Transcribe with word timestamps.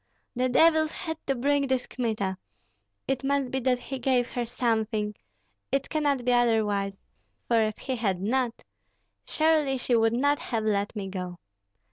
the 0.35 0.49
devils 0.49 0.91
had 0.91 1.19
to 1.27 1.35
bring 1.35 1.67
this 1.67 1.85
Kmita. 1.85 2.35
It 3.07 3.23
must 3.23 3.51
be 3.51 3.59
that 3.59 3.77
he 3.77 3.99
gave 3.99 4.29
her 4.29 4.47
something, 4.47 5.13
it 5.71 5.89
cannot 5.91 6.25
be 6.25 6.33
otherwise; 6.33 6.97
for 7.47 7.61
if 7.61 7.77
he 7.77 7.97
had 7.97 8.19
not, 8.19 8.63
surely 9.25 9.77
she 9.77 9.95
would 9.95 10.13
not 10.13 10.39
have 10.39 10.63
let 10.63 10.95
me 10.95 11.07
go. 11.07 11.37